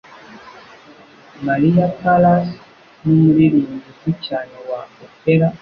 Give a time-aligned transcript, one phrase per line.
[1.45, 2.47] Maria Callas
[3.03, 5.47] numuririmbyi uzwi cyane wa opera.